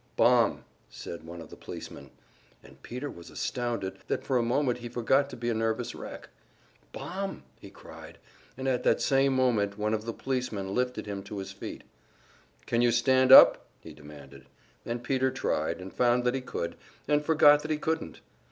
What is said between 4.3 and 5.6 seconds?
a moment he forgot to be a